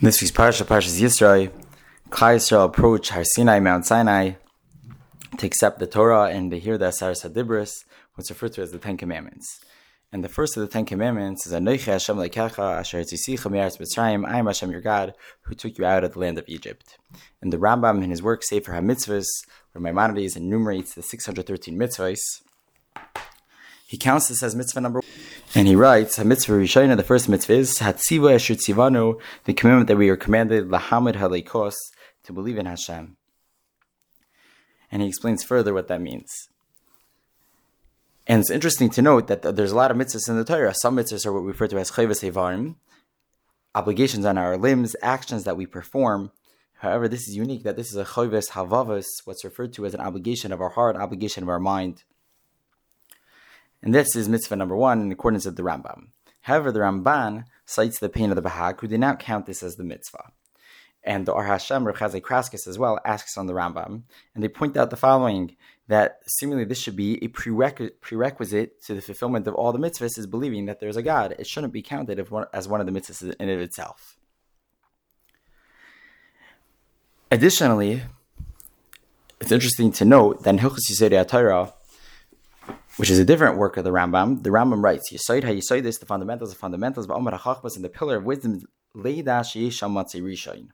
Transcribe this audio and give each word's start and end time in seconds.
This 0.00 0.20
week's 0.20 0.32
parsha, 0.32 0.66
Parshas 0.66 1.00
Yisro, 1.00 1.52
Klal 2.10 2.34
Yisrael 2.34 2.64
approach 2.64 3.10
Har 3.10 3.22
Sinai, 3.22 3.60
Mount 3.60 3.86
Sinai, 3.86 4.32
to 5.38 5.46
accept 5.46 5.78
the 5.78 5.86
Torah 5.86 6.30
and 6.30 6.50
to 6.50 6.58
hear 6.58 6.76
the 6.76 6.86
Asaras 6.86 7.24
Hadibris, 7.24 7.84
what's 8.14 8.28
referred 8.28 8.52
to 8.54 8.62
as 8.62 8.72
the 8.72 8.78
Ten 8.78 8.96
Commandments. 8.96 9.60
And 10.10 10.24
the 10.24 10.28
first 10.28 10.56
of 10.56 10.62
the 10.62 10.66
Ten 10.66 10.84
Commandments 10.84 11.46
is 11.46 11.52
Anoichi 11.52 11.84
Hashem 11.84 12.16
Lekecha 12.16 12.80
Asher 12.80 13.02
Tzisicha 13.02 13.48
Me'aretz 13.48 13.78
Mitzrayim 13.78 14.28
I 14.28 14.40
am 14.40 14.46
Hashem 14.46 14.72
your 14.72 14.80
God 14.80 15.14
who 15.42 15.54
took 15.54 15.78
you 15.78 15.84
out 15.84 16.02
of 16.02 16.14
the 16.14 16.18
land 16.18 16.38
of 16.38 16.44
Egypt. 16.48 16.98
And 17.40 17.52
the 17.52 17.58
Rambam 17.58 18.02
in 18.02 18.10
his 18.10 18.20
work 18.20 18.42
Sefer 18.42 18.72
HaMitzvahs, 18.72 19.28
where 19.72 19.82
Maimonides 19.82 20.34
enumerates 20.34 20.94
the 20.94 21.04
613 21.04 21.78
mitzvahs, 21.78 22.42
he 23.86 23.96
counts 23.96 24.26
this 24.26 24.42
as 24.42 24.56
mitzvah 24.56 24.80
number 24.80 24.98
one. 24.98 25.23
And 25.56 25.68
he 25.68 25.76
writes, 25.76 26.18
mitzvah 26.18 26.54
Rishayna, 26.54 26.96
the 26.96 27.04
first 27.04 27.28
mitzvah 27.28 27.52
is 27.52 27.78
Hatziva 27.78 28.34
Tzivanu, 28.34 29.20
the 29.44 29.54
commandment 29.54 29.86
that 29.86 29.96
we 29.96 30.08
are 30.08 30.16
commanded, 30.16 30.68
Lahamid 30.68 31.14
Halekos, 31.14 31.74
to 32.24 32.32
believe 32.32 32.58
in 32.58 32.66
Hashem. 32.66 33.16
And 34.90 35.00
he 35.00 35.06
explains 35.06 35.44
further 35.44 35.72
what 35.72 35.86
that 35.86 36.00
means. 36.00 36.48
And 38.26 38.40
it's 38.40 38.50
interesting 38.50 38.90
to 38.90 39.02
note 39.02 39.28
that 39.28 39.42
there's 39.42 39.70
a 39.70 39.76
lot 39.76 39.92
of 39.92 39.96
mitzvahs 39.96 40.28
in 40.28 40.36
the 40.36 40.44
Torah. 40.44 40.74
Some 40.74 40.96
mitzvahs 40.96 41.24
are 41.24 41.32
what 41.32 41.42
we 41.42 41.52
refer 41.52 41.68
to 41.68 41.78
as 41.78 41.92
chayvas 41.92 42.28
evarim, 42.28 42.74
obligations 43.76 44.24
on 44.24 44.36
our 44.36 44.56
limbs, 44.56 44.96
actions 45.02 45.44
that 45.44 45.56
we 45.56 45.66
perform. 45.66 46.32
However, 46.78 47.06
this 47.06 47.28
is 47.28 47.36
unique 47.36 47.62
that 47.62 47.76
this 47.76 47.90
is 47.90 47.96
a 47.96 48.04
chayvas 48.04 48.50
havavas, 48.50 49.06
what's 49.24 49.44
referred 49.44 49.72
to 49.74 49.86
as 49.86 49.94
an 49.94 50.00
obligation 50.00 50.50
of 50.50 50.60
our 50.60 50.70
heart, 50.70 50.96
obligation 50.96 51.44
of 51.44 51.48
our 51.48 51.60
mind. 51.60 52.02
And 53.84 53.94
this 53.94 54.16
is 54.16 54.30
mitzvah 54.30 54.56
number 54.56 54.74
one 54.74 55.02
in 55.02 55.12
accordance 55.12 55.44
with 55.44 55.56
the 55.56 55.62
Rambam. 55.62 56.06
However, 56.40 56.72
the 56.72 56.80
Ramban 56.80 57.44
cites 57.66 57.98
the 57.98 58.08
pain 58.08 58.30
of 58.30 58.36
the 58.36 58.42
Bahag, 58.42 58.80
who 58.80 58.88
did 58.88 58.98
not 58.98 59.18
count 59.18 59.44
this 59.44 59.62
as 59.62 59.76
the 59.76 59.84
mitzvah. 59.84 60.32
And 61.02 61.26
the 61.26 61.32
Or 61.32 61.44
Hashem, 61.44 61.84
Rechazai 61.84 62.22
Crescas 62.22 62.66
as 62.66 62.78
well, 62.78 62.98
asks 63.04 63.36
on 63.36 63.46
the 63.46 63.52
Rambam, 63.52 64.04
and 64.34 64.42
they 64.42 64.48
point 64.48 64.78
out 64.78 64.88
the 64.88 64.96
following 64.96 65.54
that 65.86 66.20
seemingly 66.26 66.64
this 66.64 66.78
should 66.78 66.96
be 66.96 67.22
a 67.22 67.28
prerequisite 67.28 68.82
to 68.84 68.94
the 68.94 69.02
fulfillment 69.02 69.46
of 69.46 69.54
all 69.54 69.70
the 69.70 69.78
mitzvahs 69.78 70.16
is 70.18 70.26
believing 70.26 70.64
that 70.64 70.80
there's 70.80 70.96
a 70.96 71.02
God. 71.02 71.36
It 71.38 71.46
shouldn't 71.46 71.74
be 71.74 71.82
counted 71.82 72.18
as 72.54 72.66
one 72.66 72.80
of 72.80 72.86
the 72.86 72.92
mitzvahs 72.92 73.34
in 73.38 73.48
of 73.50 73.60
itself. 73.60 74.16
Additionally, 77.30 78.00
it's 79.42 79.52
interesting 79.52 79.92
to 79.92 80.06
note 80.06 80.42
that 80.42 80.54
in 80.54 80.60
Hilchos 80.60 80.90
Yesodei 80.90 81.28
Torah, 81.28 81.74
which 82.96 83.10
is 83.10 83.18
a 83.18 83.24
different 83.24 83.58
work 83.58 83.76
of 83.76 83.84
the 83.84 83.90
Rambam. 83.90 84.42
The 84.42 84.50
Rambam 84.50 84.82
writes, 84.82 85.12
"Yisoid 85.12 85.44
ha 85.44 85.80
this, 85.80 85.98
the 85.98 86.06
fundamentals 86.06 86.52
of 86.52 86.58
fundamentals, 86.58 87.06
but 87.06 87.16
Omar 87.16 87.38
HaChachmas, 87.38 87.76
and 87.76 87.84
the 87.84 87.88
pillar 87.88 88.16
of 88.16 88.24
wisdom, 88.24 88.62
Leida 88.94 89.40
Rishayin, 89.42 90.68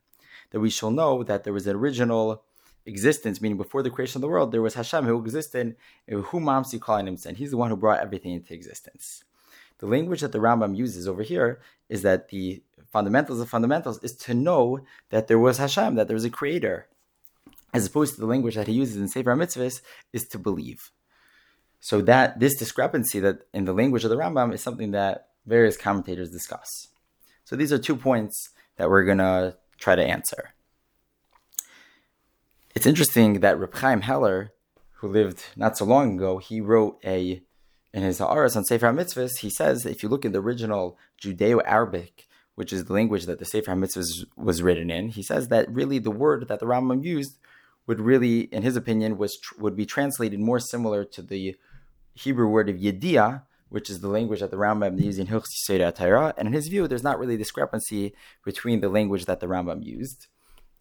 that 0.51 0.61
we 0.61 0.71
shall 0.71 0.91
know 0.91 1.23
that 1.23 1.45
there 1.45 1.53
was 1.53 1.67
an 1.67 1.77
original 1.77 2.43
existence, 2.85 3.41
meaning 3.41 3.57
before 3.57 3.83
the 3.83 3.91
creation 3.91 4.19
of 4.19 4.23
the 4.23 4.29
world, 4.29 4.53
there 4.53 4.62
was 4.62 4.75
Hashem 4.75 5.05
who 5.05 5.19
existed, 5.19 5.77
who 6.09 6.41
Mamsi 6.41 6.81
calling 6.81 7.07
him, 7.07 7.17
he's 7.35 7.51
the 7.51 7.57
one 7.57 7.71
who 7.71 7.77
brought 7.77 8.01
everything 8.01 8.33
into 8.33 8.55
existence. 8.55 9.25
The 9.79 9.87
language 9.87 10.21
that 10.21 10.33
the 10.33 10.39
Rambam 10.39 10.77
uses 10.77 11.09
over 11.09 11.23
here 11.23 11.61
is 11.89 12.03
that 12.03 12.29
the 12.29 12.62
fundamentals 12.93 13.41
of 13.41 13.49
fundamentals 13.49 14.03
is 14.03 14.12
to 14.17 14.34
know 14.34 14.81
that 15.11 15.29
there 15.29 15.39
was 15.39 15.59
Hashem, 15.59 15.95
that 15.95 16.07
there 16.07 16.15
was 16.15 16.25
a 16.25 16.31
creator, 16.31 16.87
as 17.73 17.87
opposed 17.87 18.15
to 18.15 18.21
the 18.21 18.27
language 18.27 18.57
that 18.57 18.67
he 18.67 18.75
uses 18.75 18.97
in 18.97 19.09
Sefer 19.09 19.34
Mitzvahs 19.34 19.81
is 20.12 20.27
to 20.29 20.39
believe. 20.39 20.91
So 21.81 22.03
that 22.03 22.39
this 22.39 22.56
discrepancy 22.56 23.20
that 23.20 23.41
in 23.55 23.64
the 23.64 23.73
language 23.73 24.05
of 24.05 24.11
the 24.11 24.17
Rambam 24.17 24.53
is 24.53 24.62
something 24.62 24.91
that 24.91 25.28
various 25.47 25.77
commentators 25.77 26.31
discuss. 26.31 26.89
So 27.45 27.56
these 27.56 27.72
are 27.72 27.78
two 27.78 27.97
points 27.97 28.50
that 28.77 28.91
we're 28.91 29.05
gonna 29.05 29.56
try 29.78 29.97
to 29.97 30.05
answer. 30.05 30.55
It's 32.75 32.87
interesting 32.87 33.41
that 33.41 33.59
Reb 33.59 33.75
Chaim 33.75 34.03
Heller, 34.03 34.53
who 34.99 35.09
lived 35.09 35.43
not 35.56 35.77
so 35.77 35.84
long 35.84 36.15
ago, 36.15 36.38
he 36.38 36.60
wrote 36.60 37.00
a 37.05 37.43
in 37.93 38.03
his 38.03 38.21
Haaretz 38.21 38.56
on 38.56 38.65
Sefer 38.65 38.87
HaMitzvahs, 38.87 39.38
he 39.38 39.50
says 39.50 39.84
if 39.84 40.03
you 40.03 40.09
look 40.09 40.25
in 40.25 40.31
the 40.31 40.41
original 40.41 40.97
Judeo-Arabic, 41.21 42.28
which 42.55 42.72
is 42.72 42.84
the 42.84 42.93
language 42.93 43.26
that 43.26 43.41
the 43.41 43.44
Sefer 43.44 43.72
HaMitzvahs 43.72 44.25
was 44.37 44.62
written 44.62 44.91
in, 44.91 45.09
he 45.09 45.22
says 45.22 45.49
that 45.49 45.69
really 45.69 45.99
the 45.99 46.10
word 46.10 46.47
that 46.47 46.60
the 46.60 46.66
Rambam 46.66 47.03
used 47.03 47.38
would 47.87 47.99
really, 47.99 48.43
in 48.53 48.62
his 48.62 48.76
opinion, 48.76 49.19
was 49.19 49.37
would 49.59 49.75
be 49.75 49.87
translated 49.87 50.38
more 50.38 50.60
similar 50.60 51.05
to 51.05 51.22
the 51.22 51.56
Hebrew 52.22 52.48
word 52.48 52.69
of 52.69 52.76
Yediah, 52.76 53.42
which 53.70 53.88
is 53.88 54.00
the 54.00 54.08
language 54.08 54.41
that 54.41 54.50
the 54.50 54.56
Rambam 54.56 55.00
used 55.00 55.19
in 55.19 55.28
Hilchos 55.28 55.94
Torah, 55.94 56.34
and 56.36 56.48
in 56.48 56.53
his 56.53 56.69
view, 56.69 56.86
there's 56.86 57.03
not 57.03 57.19
really 57.19 57.36
discrepancy 57.36 58.14
between 58.44 58.81
the 58.81 58.88
language 58.88 59.25
that 59.25 59.41
the 59.41 59.47
Rambam 59.47 59.84
used. 59.84 60.26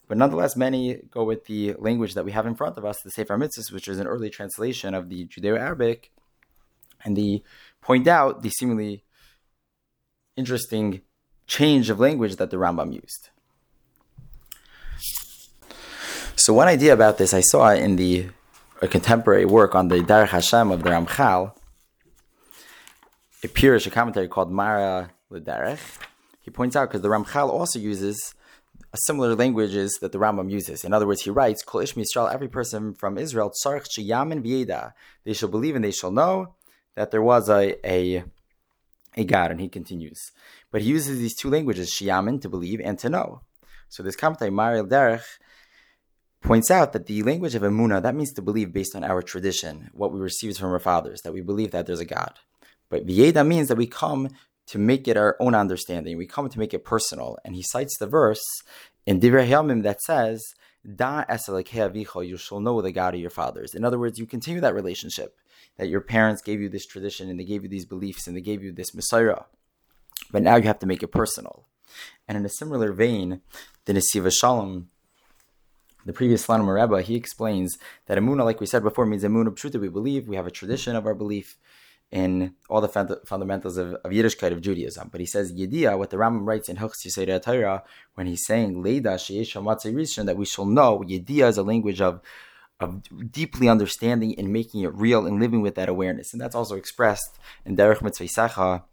But 0.07 0.17
nonetheless, 0.17 0.55
many 0.55 1.01
go 1.11 1.23
with 1.23 1.45
the 1.45 1.75
language 1.77 2.15
that 2.15 2.25
we 2.25 2.31
have 2.31 2.47
in 2.47 2.55
front 2.55 2.77
of 2.77 2.83
us, 2.83 2.99
the 3.01 3.11
Sefer 3.11 3.37
Mitzvahs, 3.37 3.71
which 3.71 3.87
is 3.87 3.99
an 3.99 4.07
early 4.07 4.29
translation 4.29 4.93
of 4.93 5.09
the 5.09 5.27
Judeo-Arabic, 5.27 6.11
and 7.05 7.15
they 7.15 7.43
point 7.79 8.07
out 8.07 8.41
the 8.41 8.49
seemingly 8.49 9.03
interesting 10.35 11.01
change 11.47 11.89
of 11.89 11.99
language 11.99 12.35
that 12.37 12.49
the 12.49 12.57
Rambam 12.57 12.93
used. 12.93 13.29
So 16.35 16.53
one 16.53 16.67
idea 16.67 16.93
about 16.93 17.17
this 17.17 17.33
I 17.33 17.41
saw 17.41 17.71
in 17.71 17.95
the 17.95 18.29
a 18.81 18.87
contemporary 18.87 19.45
work 19.45 19.75
on 19.75 19.89
the 19.89 19.99
Derech 19.99 20.29
Hashem 20.29 20.71
of 20.71 20.83
the 20.83 20.89
Ramchal, 20.89 21.53
appears 23.43 23.85
a 23.85 23.89
commentary 23.89 24.27
called 24.27 24.51
Mara 24.51 25.11
L'Derech. 25.29 25.79
He 26.41 26.51
points 26.51 26.75
out 26.75 26.89
because 26.89 27.01
the 27.01 27.09
Ramchal 27.09 27.49
also 27.49 27.79
uses 27.79 28.33
similar 28.95 29.35
languages 29.35 29.97
that 30.01 30.11
the 30.11 30.17
Rambam 30.17 30.49
uses. 30.49 30.83
In 30.83 30.93
other 30.93 31.05
words, 31.05 31.21
he 31.21 31.29
writes, 31.29 31.61
Kol 31.63 31.81
Ish 31.81 31.93
Yisrael, 31.93 32.33
every 32.33 32.47
person 32.47 32.93
from 32.93 33.17
Israel, 33.17 33.51
Tzarech 33.51 33.85
Sheyamin 33.87 34.43
V'yeda, 34.43 34.93
they 35.25 35.33
shall 35.33 35.49
believe 35.49 35.75
and 35.75 35.83
they 35.83 35.91
shall 35.91 36.11
know 36.11 36.55
that 36.95 37.11
there 37.11 37.21
was 37.21 37.49
a, 37.49 37.75
a, 37.87 38.23
a 39.15 39.23
God. 39.25 39.51
And 39.51 39.61
he 39.61 39.69
continues. 39.69 40.31
But 40.71 40.81
he 40.81 40.89
uses 40.89 41.19
these 41.19 41.35
two 41.35 41.49
languages, 41.49 41.91
Sheyamin, 41.91 42.41
to 42.41 42.49
believe, 42.49 42.81
and 42.83 42.97
to 42.99 43.09
know. 43.09 43.41
So 43.89 44.03
this 44.03 44.15
commentary, 44.15 44.51
Mara 44.51 44.81
L'Derech, 44.81 45.23
points 46.41 46.71
out 46.71 46.93
that 46.93 47.05
the 47.05 47.23
language 47.23 47.55
of 47.55 47.61
emuna 47.61 48.01
that 48.01 48.15
means 48.15 48.33
to 48.33 48.41
believe 48.41 48.73
based 48.73 48.95
on 48.95 49.03
our 49.03 49.21
tradition, 49.21 49.89
what 49.93 50.11
we 50.11 50.19
received 50.19 50.57
from 50.57 50.71
our 50.71 50.79
fathers, 50.79 51.21
that 51.21 51.33
we 51.33 51.41
believe 51.41 51.71
that 51.71 51.85
there's 51.85 51.99
a 51.99 52.05
God. 52.05 52.39
But 52.89 53.05
v'yeda 53.05 53.45
means 53.45 53.67
that 53.67 53.77
we 53.77 53.87
come 53.87 54.29
to 54.67 54.77
make 54.77 55.07
it 55.07 55.17
our 55.17 55.35
own 55.39 55.55
understanding. 55.55 56.17
We 56.17 56.27
come 56.27 56.49
to 56.49 56.59
make 56.59 56.73
it 56.73 56.85
personal. 56.85 57.37
And 57.43 57.55
he 57.55 57.63
cites 57.63 57.97
the 57.97 58.07
verse 58.07 58.43
in 59.05 59.19
Divrei 59.19 59.83
that 59.83 60.01
says, 60.01 60.53
"Da 60.95 61.25
vicho," 61.27 62.21
you 62.21 62.37
shall 62.37 62.59
know 62.59 62.81
the 62.81 62.91
God 62.91 63.15
of 63.15 63.19
your 63.19 63.29
fathers. 63.29 63.73
In 63.73 63.83
other 63.83 63.99
words, 63.99 64.19
you 64.19 64.25
continue 64.25 64.61
that 64.61 64.75
relationship 64.75 65.35
that 65.77 65.89
your 65.89 66.01
parents 66.01 66.41
gave 66.41 66.61
you 66.61 66.69
this 66.69 66.85
tradition 66.85 67.29
and 67.29 67.39
they 67.39 67.45
gave 67.45 67.63
you 67.63 67.69
these 67.69 67.85
beliefs 67.85 68.27
and 68.27 68.35
they 68.35 68.41
gave 68.41 68.63
you 68.63 68.71
this 68.71 68.93
Messiah. 68.93 69.43
But 70.31 70.43
now 70.43 70.57
you 70.57 70.63
have 70.63 70.79
to 70.79 70.85
make 70.85 71.01
it 71.01 71.07
personal. 71.07 71.65
And 72.27 72.37
in 72.37 72.45
a 72.45 72.49
similar 72.49 72.91
vein, 72.91 73.41
the 73.85 73.93
Nesivos 73.93 74.37
Shalom 74.39 74.89
the 76.09 76.13
previous 76.13 76.47
Slonim 76.47 76.73
Rebbe, 76.73 77.03
he 77.03 77.13
explains 77.13 77.77
that 78.07 78.17
Emunah, 78.17 78.43
like 78.43 78.59
we 78.59 78.65
said 78.65 78.81
before, 78.81 79.05
means 79.05 79.23
Emunah 79.23 79.49
Pshuta. 79.49 79.79
We 79.79 79.89
believe, 79.89 80.27
we 80.27 80.37
have 80.37 80.47
a 80.47 80.51
tradition 80.51 80.95
of 80.95 81.05
our 81.05 81.13
belief 81.13 81.55
in 82.09 82.55
all 82.67 82.81
the 82.81 82.89
fund- 82.89 83.15
fundamentals 83.27 83.77
of, 83.77 83.93
of 83.93 84.09
Yiddishkeit, 84.09 84.51
of 84.51 84.59
Judaism. 84.59 85.09
But 85.11 85.19
he 85.19 85.27
says, 85.27 85.53
Yediyah, 85.53 85.99
what 85.99 86.09
the 86.09 86.17
Rambam 86.17 86.47
writes 86.47 86.67
in 86.67 86.77
Hilchos 86.77 87.05
Yesodei 87.05 87.39
Torah, 87.39 87.83
when 88.15 88.25
he's 88.25 88.43
saying, 88.43 88.83
Leida 88.83 90.25
that 90.25 90.35
we 90.35 90.45
shall 90.45 90.65
know, 90.65 91.03
Yediyah 91.07 91.49
is 91.49 91.59
a 91.59 91.63
language 91.63 92.01
of 92.01 92.21
of 92.79 93.31
deeply 93.31 93.67
understanding 93.67 94.33
and 94.39 94.53
making 94.53 94.81
it 94.81 94.93
real 94.95 95.27
and 95.27 95.39
living 95.39 95.61
with 95.61 95.75
that 95.75 95.89
awareness. 95.89 96.31
And 96.31 96.41
that's 96.41 96.55
also 96.55 96.75
expressed 96.75 97.37
in 97.65 97.75
Derech 97.75 98.01
Mitzvah 98.01 98.85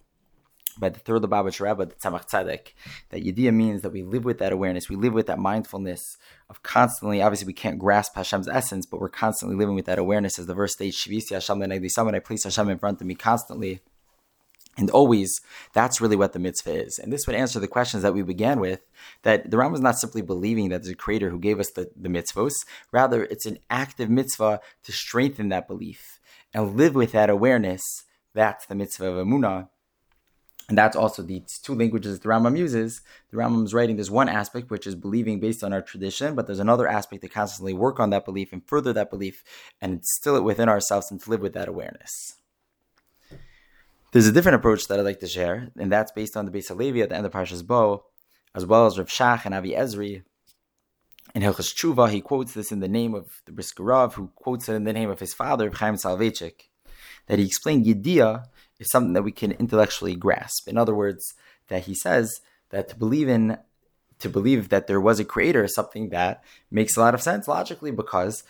by 0.78 0.88
the 0.88 0.98
third 0.98 1.22
Lubavitch 1.22 1.60
Rebbe, 1.60 1.86
the 1.86 1.94
Tzemach 1.94 2.28
Tzedek, 2.28 2.72
that 3.10 3.24
Yediyah 3.24 3.54
means 3.54 3.82
that 3.82 3.92
we 3.92 4.02
live 4.02 4.24
with 4.24 4.38
that 4.38 4.52
awareness, 4.52 4.88
we 4.88 4.96
live 4.96 5.12
with 5.12 5.26
that 5.26 5.38
mindfulness 5.38 6.16
of 6.50 6.62
constantly, 6.62 7.22
obviously 7.22 7.46
we 7.46 7.52
can't 7.52 7.78
grasp 7.78 8.14
Hashem's 8.14 8.48
essence, 8.48 8.86
but 8.86 9.00
we're 9.00 9.08
constantly 9.08 9.56
living 9.56 9.74
with 9.74 9.86
that 9.86 9.98
awareness 9.98 10.38
as 10.38 10.46
the 10.46 10.54
verse 10.54 10.72
states, 10.72 10.96
Shivisi 10.96 11.32
Hashem 11.32 11.58
Lenegdi 11.58 12.14
I 12.14 12.18
place 12.20 12.44
Hashem 12.44 12.68
in 12.68 12.78
front 12.78 13.00
of 13.00 13.06
me 13.06 13.14
constantly. 13.14 13.80
And 14.78 14.90
always, 14.90 15.40
that's 15.72 16.02
really 16.02 16.16
what 16.16 16.34
the 16.34 16.38
mitzvah 16.38 16.84
is. 16.84 16.98
And 17.02 17.10
this 17.10 17.26
would 17.26 17.34
answer 17.34 17.58
the 17.58 17.66
questions 17.66 18.02
that 18.02 18.12
we 18.12 18.20
began 18.20 18.60
with, 18.60 18.80
that 19.22 19.50
the 19.50 19.56
Rambam 19.56 19.76
is 19.76 19.80
not 19.80 19.98
simply 19.98 20.20
believing 20.20 20.68
that 20.68 20.82
there's 20.82 20.92
a 20.92 20.96
creator 20.96 21.30
who 21.30 21.38
gave 21.38 21.58
us 21.58 21.70
the, 21.70 21.90
the 21.96 22.10
mitzvahs, 22.10 22.52
rather 22.92 23.24
it's 23.24 23.46
an 23.46 23.58
active 23.70 24.10
mitzvah 24.10 24.60
to 24.82 24.92
strengthen 24.92 25.48
that 25.48 25.66
belief 25.66 26.20
and 26.52 26.76
live 26.76 26.94
with 26.94 27.12
that 27.12 27.30
awareness. 27.30 27.82
That's 28.34 28.66
the 28.66 28.74
mitzvah 28.74 29.06
of 29.06 29.26
Emunah 29.26 29.70
and 30.68 30.76
that's 30.76 30.96
also 30.96 31.22
the 31.22 31.42
two 31.62 31.74
languages 31.74 32.18
the 32.18 32.28
Rambam 32.28 32.58
uses. 32.58 33.00
The 33.30 33.36
Rambam's 33.36 33.72
writing, 33.72 33.96
there's 33.96 34.10
one 34.10 34.28
aspect 34.28 34.70
which 34.70 34.86
is 34.86 34.96
believing 34.96 35.38
based 35.38 35.62
on 35.62 35.72
our 35.72 35.82
tradition, 35.82 36.34
but 36.34 36.46
there's 36.46 36.58
another 36.58 36.88
aspect 36.88 37.22
to 37.22 37.28
constantly 37.28 37.72
work 37.72 38.00
on 38.00 38.10
that 38.10 38.24
belief 38.24 38.52
and 38.52 38.66
further 38.66 38.92
that 38.92 39.10
belief 39.10 39.44
and 39.80 39.92
instill 39.92 40.36
it 40.36 40.42
within 40.42 40.68
ourselves 40.68 41.10
and 41.10 41.20
to 41.20 41.30
live 41.30 41.40
with 41.40 41.54
that 41.54 41.68
awareness. 41.68 42.34
There's 44.10 44.26
a 44.26 44.32
different 44.32 44.56
approach 44.56 44.88
that 44.88 44.98
I'd 44.98 45.04
like 45.04 45.20
to 45.20 45.28
share, 45.28 45.68
and 45.78 45.92
that's 45.92 46.10
based 46.10 46.36
on 46.36 46.46
the 46.46 46.50
Beis 46.50 46.68
Halevi 46.68 47.02
at 47.02 47.10
the 47.10 47.16
end 47.16 47.26
of 47.26 47.32
Parshas 47.32 47.64
Bo, 47.64 48.06
as 48.54 48.66
well 48.66 48.86
as 48.86 48.98
Rav 48.98 49.08
Shach 49.08 49.44
and 49.44 49.54
Avi 49.54 49.72
Ezri. 49.72 50.22
In 51.34 51.42
Hilchas 51.42 51.74
Tshuva, 51.74 52.08
he 52.08 52.20
quotes 52.20 52.54
this 52.54 52.72
in 52.72 52.80
the 52.80 52.88
name 52.88 53.14
of 53.14 53.42
the 53.44 53.52
Brisker 53.52 53.82
Rav, 53.82 54.14
who 54.14 54.30
quotes 54.34 54.68
it 54.68 54.74
in 54.74 54.84
the 54.84 54.92
name 54.92 55.10
of 55.10 55.20
his 55.20 55.34
father, 55.34 55.70
Chaim 55.70 55.96
Soloveitchik, 55.96 56.70
that 57.26 57.38
he 57.38 57.44
explained 57.44 57.84
Yediyah 57.84 58.46
is 58.78 58.90
something 58.90 59.12
that 59.14 59.22
we 59.22 59.32
can 59.32 59.52
intellectually 59.52 60.14
grasp. 60.14 60.68
In 60.68 60.76
other 60.76 60.94
words, 60.94 61.34
that 61.68 61.84
he 61.84 61.94
says 61.94 62.40
that 62.70 62.88
to 62.88 62.96
believe 62.96 63.28
in 63.28 63.58
to 64.18 64.28
believe 64.30 64.70
that 64.70 64.86
there 64.86 65.00
was 65.00 65.20
a 65.20 65.24
creator 65.24 65.64
is 65.64 65.74
something 65.74 66.08
that 66.08 66.42
makes 66.70 66.96
a 66.96 67.00
lot 67.00 67.12
of 67.12 67.20
sense 67.20 67.46
logically 67.46 67.90
because 67.90 68.44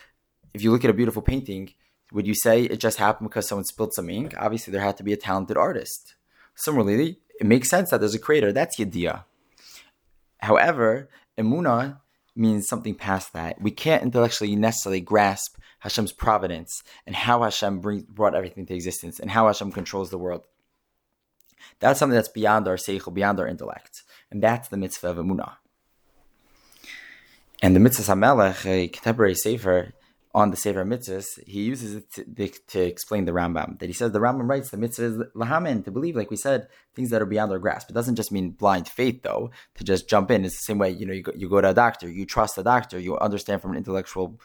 if 0.55 0.63
you 0.63 0.71
look 0.71 0.85
at 0.85 0.91
a 0.91 0.95
beautiful 0.95 1.23
painting, 1.23 1.73
would 2.13 2.27
you 2.27 2.35
say 2.35 2.63
it 2.63 2.79
just 2.79 2.99
happened 2.99 3.29
because 3.29 3.49
someone 3.49 3.65
spilled 3.65 3.93
some 3.93 4.09
ink? 4.09 4.33
Obviously, 4.39 4.71
there 4.71 4.81
had 4.81 4.97
to 4.97 5.03
be 5.03 5.13
a 5.13 5.17
talented 5.17 5.57
artist. 5.57 6.15
Similarly, 6.55 7.19
it 7.41 7.47
makes 7.47 7.69
sense 7.69 7.91
that 7.91 8.01
there's 8.01 8.15
a 8.15 8.21
creator. 8.21 8.53
That's 8.53 8.79
Yediyah. 8.79 9.25
However, 10.39 11.09
Emuna 11.37 11.99
means 12.37 12.69
something 12.69 12.95
past 12.95 13.33
that. 13.33 13.61
We 13.61 13.71
can't 13.71 14.03
intellectually 14.03 14.55
necessarily 14.57 15.01
grasp 15.01 15.57
Hashem's 15.81 16.13
providence 16.13 16.83
and 17.07 17.15
how 17.15 17.43
Hashem 17.43 17.81
bring, 17.81 18.07
brought 18.09 18.35
everything 18.35 18.67
to 18.67 18.75
existence 18.75 19.21
and 19.21 19.31
how 19.31 19.47
Hashem 19.47 19.73
controls 19.73 20.11
the 20.11 20.19
world. 20.19 20.43
That's 21.81 21.99
something 21.99 22.15
that's 22.15 22.29
beyond 22.29 22.69
our 22.69 22.77
seichel, 22.77 23.15
beyond 23.15 23.41
our 23.41 23.47
intellect. 23.47 24.03
And 24.31 24.43
that's 24.43 24.69
the 24.69 24.77
mitzvah 24.77 25.09
of 25.09 25.17
Emunah. 25.17 25.55
And 27.63 27.75
the 27.75 27.81
mitzvah 27.81 28.13
Hamelech, 28.13 28.67
a 28.67 28.89
contemporary 28.89 29.35
sefer, 29.35 29.93
on 30.37 30.51
the 30.51 30.57
Sefer 30.57 30.85
Mitzvahs, 30.85 31.43
he 31.47 31.63
uses 31.63 31.95
it 31.95 32.13
to, 32.13 32.49
to, 32.69 32.81
explain 32.83 33.25
the 33.25 33.33
Rambam. 33.33 33.79
That 33.79 33.87
he 33.87 33.95
says 33.95 34.13
the 34.13 34.19
Rambam 34.19 34.47
writes 34.47 34.69
the 34.69 34.77
mitzvah 34.77 35.05
is 35.05 35.17
lahamin, 35.35 35.83
to 35.87 35.91
believe, 35.91 36.15
like 36.15 36.31
we 36.31 36.37
said, 36.37 36.69
things 36.95 37.09
that 37.09 37.23
are 37.23 37.27
beyond 37.27 37.53
our 37.53 37.59
grasp. 37.59 37.89
It 37.89 37.95
doesn't 37.95 38.17
just 38.17 38.31
mean 38.31 38.51
blind 38.51 38.87
faith, 38.87 39.23
though, 39.23 39.51
to 39.77 39.83
just 39.85 40.11
jump 40.11 40.31
in. 40.31 40.45
It's 40.45 40.57
the 40.57 40.73
same 40.73 40.77
way, 40.77 40.91
you 40.91 41.07
know, 41.07 41.15
you 41.15 41.23
go, 41.23 41.33
you 41.35 41.49
go 41.49 41.63
to 41.63 41.71
a 41.71 41.75
doctor, 41.75 42.07
you 42.11 42.27
trust 42.27 42.59
a 42.59 42.63
doctor, 42.63 42.99
you 42.99 43.17
understand 43.17 43.63
from 43.63 43.71
an 43.71 43.79
intellectual 43.79 44.39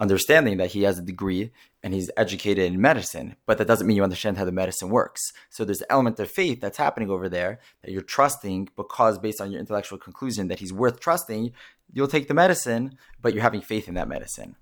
understanding 0.00 0.56
that 0.56 0.72
he 0.72 0.84
has 0.84 0.98
a 0.98 1.02
degree 1.02 1.50
and 1.82 1.92
he's 1.92 2.10
educated 2.16 2.64
in 2.64 2.80
medicine, 2.80 3.36
but 3.44 3.58
that 3.58 3.66
doesn't 3.66 3.86
mean 3.86 3.98
you 3.98 4.04
understand 4.04 4.38
how 4.38 4.46
the 4.46 4.52
medicine 4.52 4.88
works. 4.88 5.20
So 5.50 5.66
there's 5.66 5.82
an 5.82 5.88
element 5.90 6.18
of 6.18 6.30
faith 6.30 6.62
that's 6.62 6.78
happening 6.78 7.10
over 7.10 7.28
there 7.28 7.60
that 7.82 7.90
you're 7.90 8.00
trusting 8.00 8.70
because 8.74 9.18
based 9.18 9.42
on 9.42 9.50
your 9.50 9.60
intellectual 9.60 9.98
conclusion 9.98 10.48
that 10.48 10.60
he's 10.60 10.72
worth 10.72 10.98
trusting, 10.98 11.52
you'll 11.92 12.08
take 12.08 12.28
the 12.28 12.34
medicine, 12.34 12.96
but 13.20 13.34
you're 13.34 13.42
having 13.42 13.60
faith 13.60 13.86
in 13.86 13.94
that 13.94 14.08
medicine. 14.08 14.56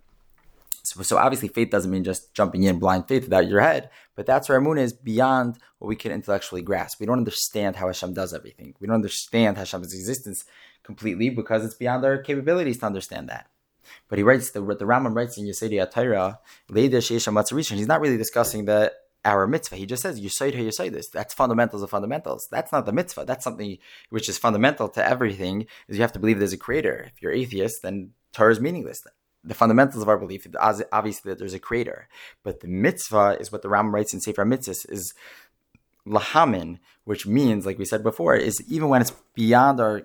So, 0.85 1.03
so 1.03 1.17
obviously, 1.17 1.49
faith 1.49 1.71
doesn't 1.71 1.91
mean 1.91 2.05
just 2.05 2.35
jumping 2.35 2.63
in 2.63 2.79
blind 2.79 3.09
faith 3.09 3.25
without 3.25 3.49
your 3.49 3.61
head, 3.61 3.89
but 4.15 4.27
that's 4.27 4.49
where 4.49 4.59
Amun 4.59 4.79
is 4.79 4.93
beyond 4.93 5.59
what 5.79 5.89
we 5.89 5.97
can 5.97 6.13
intellectually 6.13 6.61
grasp. 6.61 7.01
We 7.01 7.07
don't 7.07 7.19
understand 7.19 7.77
how 7.77 7.87
Hashem 7.87 8.13
does 8.13 8.35
everything. 8.35 8.75
We 8.81 8.87
don't 8.87 8.97
understand 8.97 9.57
Hashem's 9.57 9.95
existence 9.95 10.45
completely 10.83 11.31
because 11.31 11.65
it's 11.65 11.75
beyond 11.75 12.05
our 12.05 12.19
capabilities 12.19 12.79
to 12.79 12.87
understand 12.87 13.31
that. 13.31 13.49
But 14.09 14.19
he 14.19 14.25
writes 14.25 14.51
the 14.51 14.61
the 14.61 14.85
Rambam 14.85 15.17
writes 15.17 15.39
in 15.39 15.47
Yesodei 15.47 15.91
HaTorah, 15.91 16.39
He's 17.79 17.87
not 17.87 18.01
really 18.01 18.19
discussing 18.19 18.67
the 18.67 18.93
our 19.25 19.47
mitzvah. 19.47 19.77
He 19.77 19.87
just 19.87 20.03
says 20.03 20.21
you 20.21 20.29
say 20.29 20.55
you 20.55 20.71
say 20.71 20.91
this. 20.91 21.09
That's 21.09 21.33
fundamentals 21.33 21.83
of 21.83 21.89
fundamentals. 21.89 22.47
That's 22.51 22.73
not 22.73 22.85
the 22.85 22.93
mitzvah. 22.93 23.25
That's 23.25 23.45
something 23.45 23.79
which 24.11 24.29
is 24.29 24.37
fundamental 24.37 24.91
to 24.91 25.07
everything. 25.07 25.67
Is 25.89 25.97
you 25.97 26.03
have 26.03 26.13
to 26.13 26.19
believe 26.19 26.39
there's 26.39 26.53
a 26.53 26.59
creator. 26.59 27.11
If 27.15 27.23
you're 27.23 27.33
atheist, 27.33 27.83
then 27.83 28.11
Torah 28.35 28.53
is 28.53 28.61
meaningless 28.61 29.01
the 29.45 29.55
fundamentals 29.55 30.03
of 30.03 30.09
our 30.09 30.17
belief, 30.17 30.47
obviously 30.59 31.31
that 31.31 31.39
there's 31.39 31.55
a 31.55 31.59
creator. 31.59 32.09
But 32.43 32.61
the 32.61 32.69
mitzvah 32.69 33.37
is 33.39 33.53
what 33.53 33.63
the 33.63 33.69
Ram 33.69 33.95
writes 33.95 34.15
in 34.15 34.21
Sefer 34.21 34.45
Mitzvahs 34.45 34.91
is 34.91 35.13
lahamin, 36.07 36.79
which 37.05 37.27
means, 37.27 37.67
like 37.67 37.79
we 37.79 37.85
said 37.85 38.03
before, 38.03 38.35
is 38.35 38.63
even 38.69 38.89
when 38.89 39.01
it's 39.03 39.13
beyond 39.35 39.81
our 39.81 40.03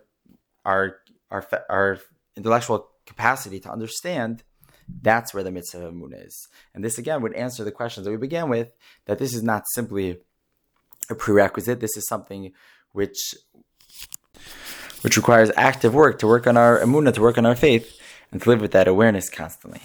our 0.65 0.97
our 1.31 1.45
our 1.69 1.99
intellectual 2.35 2.89
capacity 3.05 3.59
to 3.61 3.71
understand, 3.71 4.43
that's 5.01 5.33
where 5.33 5.43
the 5.43 5.51
mitzvah 5.51 5.85
of 5.85 5.93
Amun 5.93 6.13
is. 6.13 6.47
And 6.73 6.83
this 6.83 6.97
again 6.97 7.21
would 7.21 7.33
answer 7.33 7.63
the 7.63 7.71
questions 7.71 8.05
that 8.05 8.11
we 8.11 8.17
began 8.17 8.49
with, 8.49 8.69
that 9.05 9.19
this 9.19 9.33
is 9.33 9.43
not 9.43 9.63
simply 9.73 10.19
a 11.09 11.15
prerequisite, 11.15 11.79
this 11.79 11.97
is 11.97 12.07
something 12.07 12.51
which 12.91 13.35
which 15.01 15.15
requires 15.15 15.49
active 15.55 15.93
work 15.93 16.19
to 16.19 16.27
work 16.27 16.45
on 16.45 16.57
our 16.57 16.79
emunah, 16.79 17.13
to 17.13 17.21
work 17.21 17.37
on 17.37 17.45
our 17.45 17.55
faith, 17.55 17.99
and 18.31 18.41
to 18.41 18.49
live 18.49 18.61
with 18.61 18.71
that 18.71 18.87
awareness 18.87 19.29
constantly. 19.29 19.81